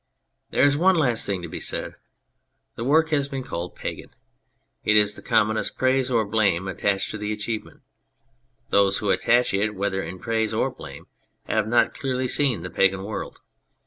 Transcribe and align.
There 0.49 0.63
is 0.63 0.75
one 0.75 0.95
last 0.95 1.27
thing 1.27 1.43
to 1.43 1.47
be 1.47 1.59
said: 1.59 1.93
the 2.75 2.83
work 2.83 3.09
has 3.11 3.29
been 3.29 3.43
called 3.43 3.75
pagan. 3.75 4.09
It 4.83 4.97
is 4.97 5.13
the 5.13 5.21
commonest 5.21 5.77
praise 5.77 6.09
or 6.09 6.25
blame 6.25 6.67
attached 6.67 7.11
to 7.11 7.19
the 7.19 7.31
achievement. 7.31 7.81
Those 8.69 8.97
who 8.97 9.11
attach 9.11 9.53
it, 9.53 9.75
whether 9.75 10.01
in 10.01 10.17
praise 10.17 10.55
or 10.55 10.71
blame, 10.71 11.05
have 11.43 11.67
not 11.67 11.93
clearly 11.93 12.27
seen 12.27 12.63
the 12.63 12.71
pagan 12.71 13.03
world. 13.03 13.41